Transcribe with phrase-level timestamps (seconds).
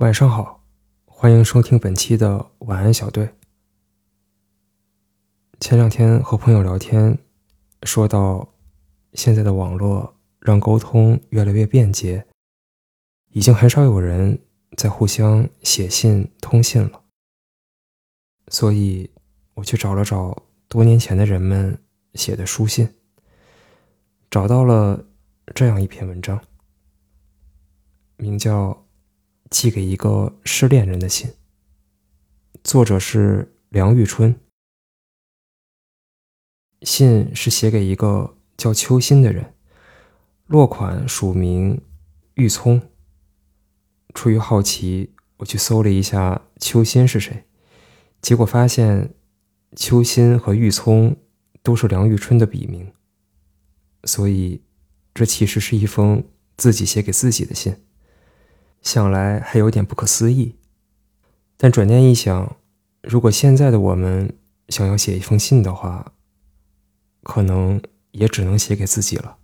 [0.00, 0.64] 晚上好，
[1.04, 3.34] 欢迎收听本期的晚安小队。
[5.60, 7.18] 前两天和朋友聊天，
[7.82, 8.54] 说到
[9.12, 12.26] 现在的网络让沟通越来越便捷，
[13.32, 14.40] 已经很少有人
[14.74, 17.02] 在互相写信通信了。
[18.48, 19.10] 所以
[19.52, 21.78] 我去找了找多年前的人们
[22.14, 22.88] 写的书信，
[24.30, 25.04] 找到了
[25.54, 26.42] 这样一篇文章，
[28.16, 28.86] 名叫。
[29.50, 31.32] 寄给一个失恋人的信。
[32.62, 34.40] 作者是梁玉春。
[36.82, 39.54] 信是写给一个叫秋心的人，
[40.46, 41.82] 落款署名
[42.34, 42.80] 玉聪。
[44.14, 47.44] 出于好奇，我去搜了一下秋心是谁，
[48.22, 49.14] 结果发现
[49.76, 51.16] 秋心和玉聪
[51.62, 52.92] 都是梁玉春的笔名，
[54.04, 54.62] 所以
[55.12, 56.24] 这其实是一封
[56.56, 57.76] 自己写给自己的信。
[58.82, 60.56] 想来还有点不可思议，
[61.56, 62.56] 但转念一想，
[63.02, 64.34] 如果现在的我们
[64.68, 66.12] 想要写一封信的话，
[67.22, 67.80] 可能
[68.12, 69.36] 也只能写给自己了。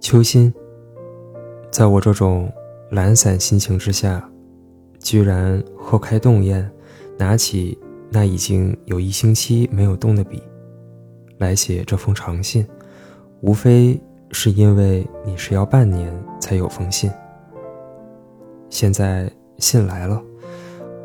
[0.00, 0.52] 秋心，
[1.70, 2.52] 在我这种
[2.90, 4.30] 懒散心情之下，
[4.98, 6.70] 居然喝开冻宴，
[7.18, 7.78] 拿起
[8.10, 10.42] 那已经有一星期没有动的笔，
[11.38, 12.66] 来写这封长信。
[13.42, 14.00] 无非
[14.32, 17.10] 是因为你是要半年才有封信，
[18.68, 20.22] 现在信来了，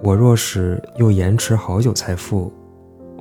[0.03, 2.51] 我若是又延迟好久才付，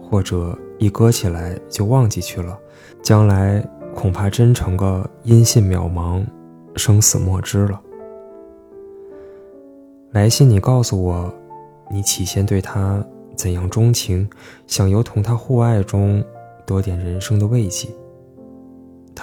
[0.02, 2.58] 或者一搁起来就忘记去了，
[3.02, 6.24] 将来恐怕真成个音信渺茫、
[6.74, 7.80] 生死莫知了。
[10.10, 11.32] 来信你告诉我，
[11.88, 13.04] 你起先对他
[13.36, 14.28] 怎样钟情，
[14.66, 16.22] 想由同他互爱中
[16.66, 17.88] 多点人生的慰藉。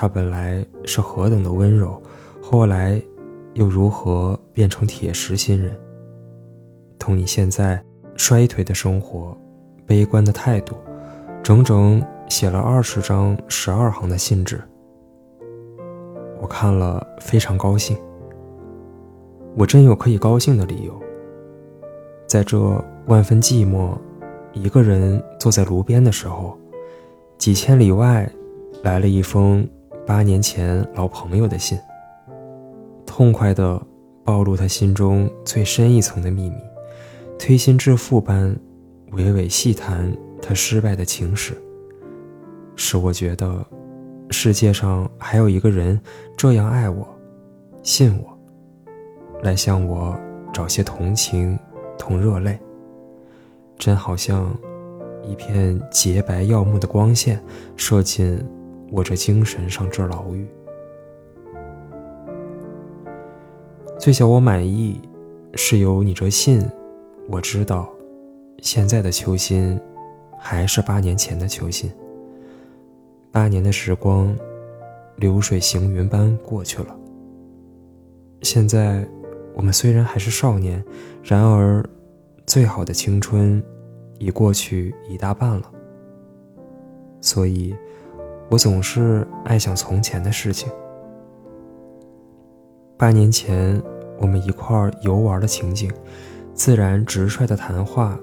[0.01, 2.01] 他本来是何等的温柔，
[2.41, 2.99] 后来
[3.53, 5.79] 又如何变成铁石心人？
[6.97, 7.79] 同你现在
[8.17, 9.37] 衰退的生活、
[9.85, 10.75] 悲观的态度，
[11.43, 14.59] 整整写了二十张十二行的信纸。
[16.41, 17.95] 我看了非常高兴。
[19.55, 20.99] 我真有可以高兴的理由。
[22.25, 22.59] 在这
[23.05, 23.95] 万分寂寞，
[24.53, 26.57] 一个人坐在炉边的时候，
[27.37, 28.27] 几千里外
[28.81, 29.63] 来了一封。
[30.05, 31.79] 八年前老朋友的信，
[33.05, 33.81] 痛快地
[34.23, 36.57] 暴露他心中最深一层的秘密，
[37.37, 38.53] 推心置腹般
[39.11, 41.53] 娓娓细谈他失败的情史，
[42.75, 43.65] 使我觉得
[44.31, 45.99] 世界上还有一个人
[46.35, 47.07] 这样爱我，
[47.83, 48.37] 信我，
[49.43, 50.19] 来向我
[50.51, 51.57] 找些同情
[51.97, 52.59] 同热泪，
[53.77, 54.51] 真好像
[55.23, 57.41] 一片洁白耀目的光线
[57.77, 58.43] 射进。
[58.91, 60.45] 我这精神上这牢狱，
[63.97, 64.99] 最小我满意
[65.53, 66.61] 是有你这信，
[67.29, 67.89] 我知道，
[68.59, 69.79] 现在的秋心
[70.37, 71.89] 还是八年前的秋心。
[73.31, 74.35] 八年的时光，
[75.15, 76.93] 流水行云般过去了。
[78.41, 79.07] 现在
[79.55, 80.83] 我们虽然还是少年，
[81.23, 81.81] 然而
[82.45, 83.63] 最好的青春
[84.19, 85.71] 已过去一大半了，
[87.21, 87.73] 所以。
[88.51, 90.69] 我总是爱想从前的事情。
[92.97, 93.81] 八年前，
[94.19, 95.89] 我们一块儿游玩的情景，
[96.53, 98.19] 自然直率的谈话，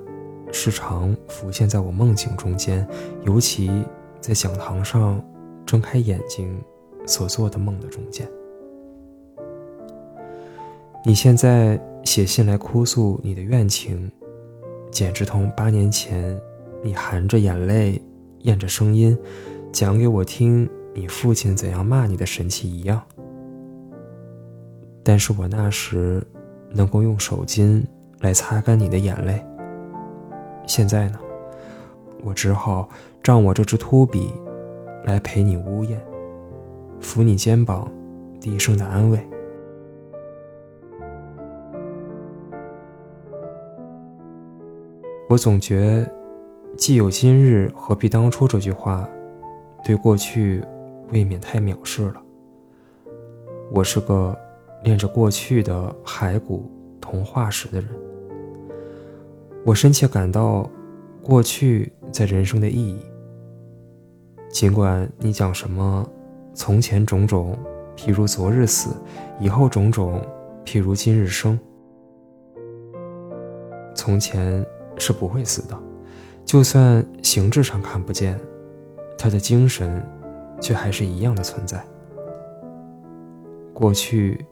[0.52, 2.86] 时常浮现在我梦境中间，
[3.24, 3.82] 尤其
[4.20, 5.18] 在讲堂上
[5.64, 6.62] 睁开眼睛
[7.06, 8.28] 所做的梦的中间。
[11.06, 14.12] 你现在写信来哭诉你的怨情，
[14.90, 16.38] 简直同八年前
[16.82, 17.98] 你含着眼泪，
[18.40, 19.16] 咽着声音。
[19.72, 23.00] 讲给我听，你父亲怎样骂你的神气一样。
[25.04, 26.22] 但是我那时
[26.70, 27.82] 能够用手巾
[28.20, 29.44] 来擦干你的眼泪。
[30.66, 31.18] 现在呢，
[32.22, 32.88] 我只好
[33.22, 34.32] 仗我这支秃笔
[35.04, 35.98] 来陪你呜咽，
[37.00, 37.90] 扶你肩膀，
[38.40, 39.19] 低声的安慰。
[45.28, 46.10] 我总觉，
[46.76, 49.08] 既有今日，何必当初这句话。
[49.88, 50.62] 对过去，
[51.12, 52.23] 未免太藐视了。
[53.73, 54.38] 我是个
[54.85, 56.70] 恋着过去的骸骨
[57.00, 57.88] 童话史的人。
[59.64, 60.69] 我深切感到
[61.23, 63.00] 过去在人生的意义。
[64.50, 66.06] 尽管你讲什么
[66.52, 67.58] 从前种种，
[67.96, 68.91] 譬如昨日死；
[69.41, 70.23] 以后种种，
[70.67, 71.58] 譬如今日生。
[73.94, 74.62] 从前
[74.99, 75.75] 是不会死的，
[76.44, 78.38] 就算形制上看不见。
[79.19, 80.00] 他的精神，
[80.61, 81.85] 却还是一样的存在。
[83.75, 84.44] 过去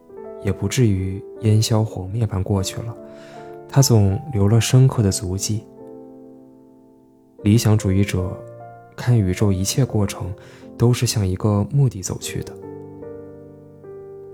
[0.42, 2.94] 也不至于烟消火灭般过去了，
[3.68, 5.64] 他总留了深刻的足迹。
[7.42, 8.36] 理想主义者
[8.96, 10.34] 看宇宙一切过程
[10.76, 12.52] 都是向一个目的走去的，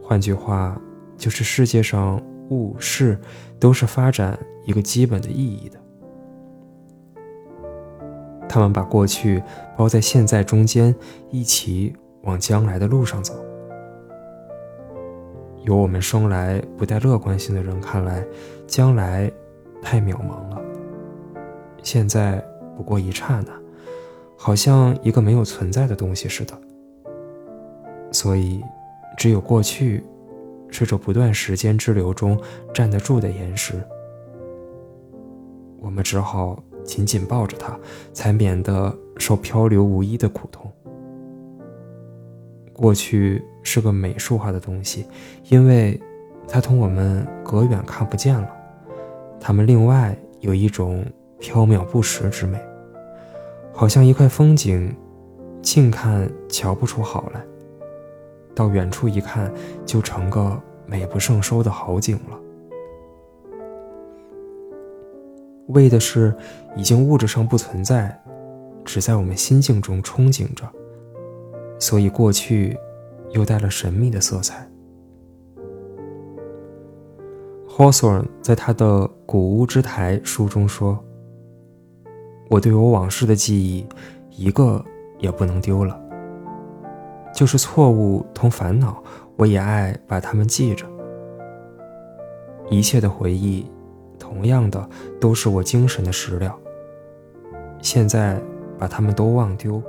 [0.03, 0.81] 换句话，
[1.19, 3.19] 就是世界上物事
[3.59, 5.82] 都是发展一个基本的意义的。
[8.53, 9.43] 他们把过去
[9.79, 10.95] 包在现在中间，
[11.31, 11.91] 一起
[12.25, 13.33] 往将来的路上走。
[15.65, 18.23] 由我们生来不带乐观性的人看来，
[18.67, 19.33] 将来
[19.81, 20.61] 太渺茫了。
[21.83, 22.45] 现在
[22.77, 23.53] 不过一刹那，
[24.37, 26.53] 好像一个没有存在的东西似的。
[28.13, 28.63] 所以，
[29.17, 30.05] 只有过去，
[30.69, 32.39] 是这不断时间之流中
[32.75, 33.83] 站得住的岩石。
[35.81, 36.63] 我们只好。
[36.85, 37.79] 紧紧抱着他，
[38.13, 40.71] 才免得受漂流无依的苦痛。
[42.73, 45.07] 过去是个美术化的东西，
[45.49, 46.01] 因为
[46.49, 48.49] 它同我们隔远看不见了。
[49.39, 51.05] 它们另外有一种
[51.39, 52.59] 飘渺不实之美，
[53.73, 54.95] 好像一块风景，
[55.61, 57.45] 近看瞧不出好来，
[58.55, 59.53] 到远处一看
[59.85, 62.39] 就成个美不胜收的好景了。
[65.69, 66.35] 为的是
[66.77, 68.21] 已经物质上不存在，
[68.85, 70.69] 只在我们心境中憧憬着，
[71.79, 72.77] 所以过去
[73.31, 74.69] 又带了神秘的色彩。
[77.69, 78.85] Hawthorne 在他的
[79.25, 81.03] 《古屋之台》书中说
[82.51, 83.87] ：“我对我往事的记忆，
[84.31, 84.85] 一个
[85.19, 85.99] 也不能丢了。
[87.33, 89.03] 就是错误同烦恼，
[89.37, 90.85] 我也爱把它们记着。
[92.69, 93.65] 一切的回忆。”
[94.33, 94.89] 同样的，
[95.21, 96.59] 都是我精神的食料。
[97.83, 98.41] 现在
[98.79, 99.83] 把他们都忘丢，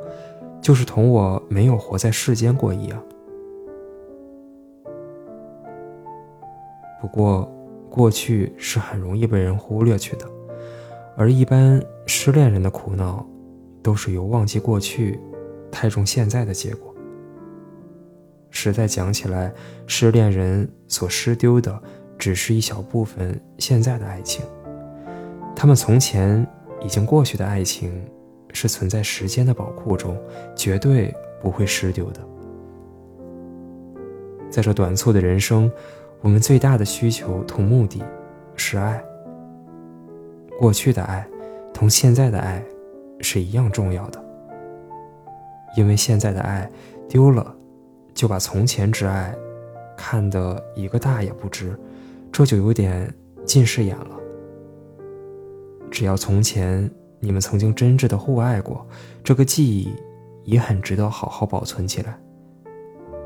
[0.61, 3.01] 就是同我没有活在世间过一样。
[6.99, 7.49] 不过，
[7.89, 10.25] 过去是很容易被人忽略去的，
[11.15, 13.25] 而一般失恋人的苦恼，
[13.81, 15.19] 都是由忘记过去，
[15.71, 16.93] 太重现在的结果。
[18.49, 19.53] 实在讲起来，
[19.87, 21.81] 失恋人所失丢的。
[22.23, 24.45] 只是一小部分现在的爱情，
[25.53, 26.47] 他们从前
[26.81, 27.91] 已经过去的爱情，
[28.53, 30.17] 是存在时间的宝库中，
[30.55, 32.21] 绝对不会失丢的。
[34.49, 35.69] 在这短促的人生，
[36.21, 38.01] 我们最大的需求同目的，
[38.55, 39.03] 是爱。
[40.57, 41.27] 过去的爱，
[41.73, 42.63] 同现在的爱，
[43.19, 44.25] 是一样重要的。
[45.75, 46.71] 因为现在的爱
[47.09, 47.53] 丢了，
[48.13, 49.35] 就把从前之爱，
[49.97, 51.77] 看得一个大也不值。
[52.33, 53.13] 这就有点
[53.45, 54.19] 近视眼了。
[55.91, 56.89] 只要从前
[57.19, 58.85] 你们曾经真挚的互爱过，
[59.23, 59.93] 这个记忆
[60.43, 62.19] 也很值得好好保存起来，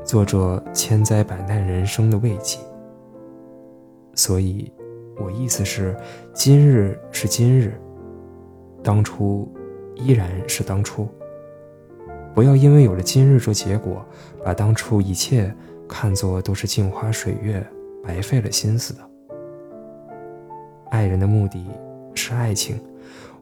[0.04, 2.58] 做着千灾百难人生的慰藉。
[4.14, 4.70] 所以，
[5.16, 5.96] 我意思是，
[6.34, 7.80] 今日是今日，
[8.84, 9.50] 当初
[9.94, 11.08] 依然是当初。
[12.34, 14.04] 不要因为有了今日这结果，
[14.44, 15.50] 把当初一切
[15.88, 17.66] 看作都是镜花水月。
[18.08, 19.00] 白费了心思的。
[20.90, 21.66] 爱人的目的
[22.14, 22.80] 是爱情，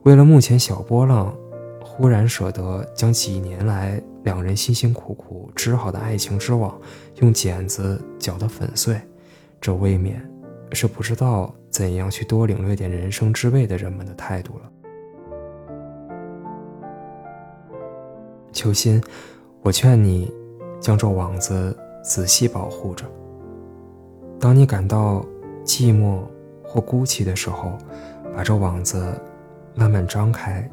[0.03, 1.33] 为了目前小波浪，
[1.81, 6.77] 忽然舍得将几年来两人辛辛苦苦织好的爱情之网
[7.21, 8.99] 用剪子绞得粉碎，
[9.61, 10.21] 这未免
[10.73, 14.71] 是不知道怎样去多领略点人生之味的人们的态度了。
[18.51, 19.01] 秋心，
[19.61, 20.29] 我劝你
[20.81, 23.05] 将这网子仔细保护着。
[24.39, 25.25] 当你感到
[25.65, 26.21] 寂寞
[26.63, 27.77] 或孤寂的时候，
[28.35, 29.19] 把这网子
[29.73, 30.69] 慢慢张开，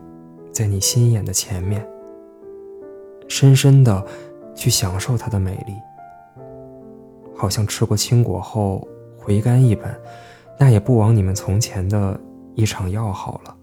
[0.52, 1.86] 在你心眼的前面，
[3.26, 4.06] 深深的
[4.54, 5.74] 去享受它的美丽，
[7.34, 9.98] 好像吃过青果后回甘一般，
[10.58, 12.20] 那也不枉你们从前的
[12.54, 13.56] 一场要好了。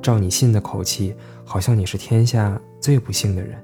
[0.00, 3.62] 照你信的口气，好像你是天下最不幸的人。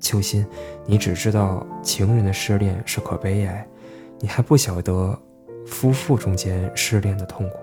[0.00, 0.46] 秋心，
[0.86, 3.66] 你只知道情人的失恋是可悲哀，
[4.20, 5.18] 你还不晓得
[5.66, 7.56] 夫妇中间失恋的痛苦。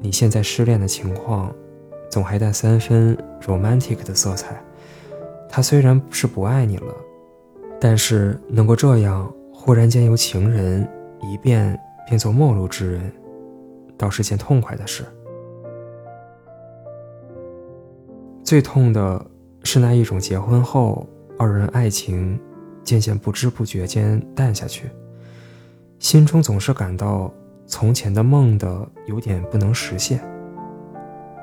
[0.00, 1.54] 你现在失恋的情况，
[2.10, 4.60] 总还带三分 romantic 的色彩。
[5.48, 6.94] 他虽然是不爱你了，
[7.78, 10.88] 但是能够这样忽然间由情人
[11.20, 13.12] 一变变作陌路之人，
[13.98, 15.04] 倒是件痛快的事。
[18.42, 19.29] 最痛的。
[19.62, 22.38] 是那一种结婚后二人爱情
[22.82, 24.88] 渐渐不知不觉间淡下去，
[25.98, 27.32] 心中总是感到
[27.66, 30.20] 从前的梦的有点不能实现，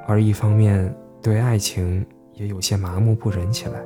[0.08, 3.82] 而一方面对爱情也有些麻木不仁起来。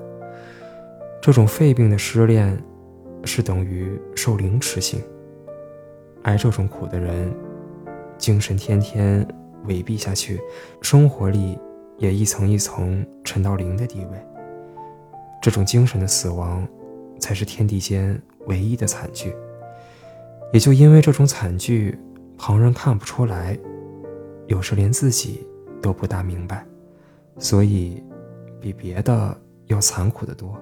[1.21, 2.57] 这种肺病的失恋，
[3.23, 5.00] 是等于受凌迟刑。
[6.23, 7.31] 挨这种苦的人，
[8.17, 9.27] 精神天天
[9.67, 10.39] 萎靡下去，
[10.81, 11.57] 生活里
[12.01, 14.17] 也一层一层沉到零的地位。
[15.39, 16.67] 这种精神的死亡，
[17.20, 19.36] 才是天地间唯一的惨剧。
[20.51, 21.98] 也就因为这种惨剧，
[22.39, 23.55] 旁人看不出来，
[24.48, 25.48] 有时连自己
[25.79, 26.65] 都不大明白，
[27.38, 28.03] 所以
[28.60, 30.60] 比别的要残酷得多。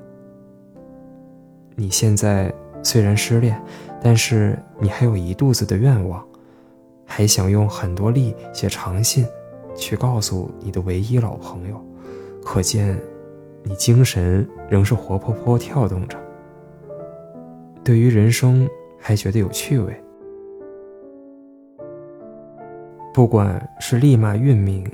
[1.75, 2.53] 你现在
[2.83, 3.57] 虽然失恋，
[4.03, 6.21] 但是你还有一肚子的愿望，
[7.05, 9.25] 还想用很多力写长信，
[9.79, 11.81] 去告诉你的唯一老朋友，
[12.43, 12.99] 可见
[13.63, 16.17] 你精神仍是活泼泼跳动着。
[17.83, 18.69] 对于人生
[18.99, 19.95] 还觉得有趣味，
[23.13, 24.85] 不管是立马运命，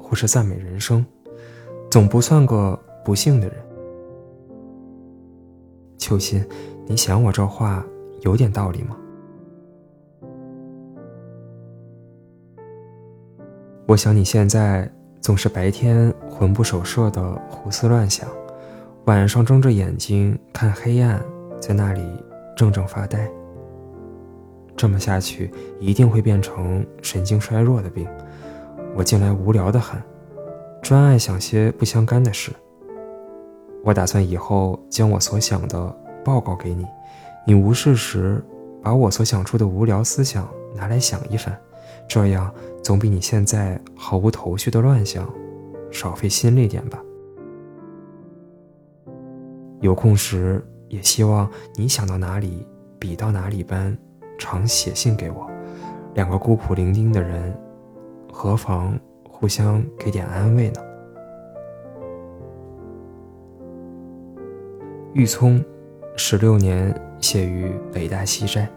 [0.00, 1.04] 或是赞美人生，
[1.90, 3.56] 总不算个不幸的人。
[5.96, 6.44] 秋心，
[6.86, 7.82] 你想我这话
[8.22, 8.96] 有点道理吗？
[13.92, 18.26] 我想你现在总是白天魂不守舍的胡思乱想，
[19.04, 21.22] 晚上睁着眼睛看黑暗，
[21.60, 22.02] 在那里
[22.56, 23.30] 怔怔发呆。
[24.74, 28.08] 这么下去，一定会变成神经衰弱的病。
[28.94, 30.00] 我近来无聊的很，
[30.80, 32.50] 专爱想些不相干的事。
[33.84, 35.94] 我打算以后将我所想的
[36.24, 36.86] 报告给你，
[37.46, 38.42] 你无事时
[38.82, 41.54] 把我所想出的无聊思想拿来想一番，
[42.08, 42.50] 这样
[42.82, 45.32] 总比你现在毫无头绪的乱想
[45.90, 47.02] 少费心力点吧。
[49.80, 52.66] 有空时也希望你想到哪里
[52.98, 53.96] 笔到哪里般，
[54.38, 55.48] 常写信给我。
[56.14, 57.56] 两个孤苦伶仃的人，
[58.32, 60.80] 何妨互相给点安慰呢？
[65.14, 65.64] 玉聪，
[66.16, 68.68] 十六年，写于北大西斋。